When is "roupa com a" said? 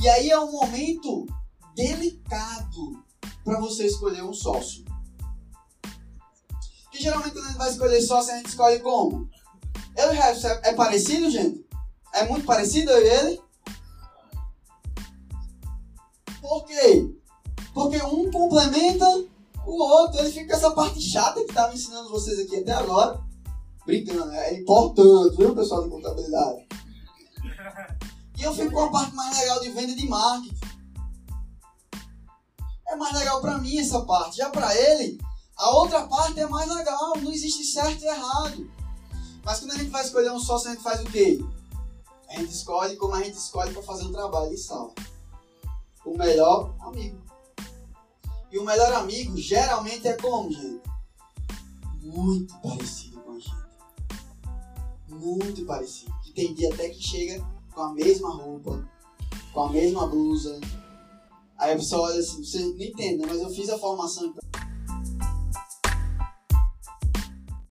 58.28-59.72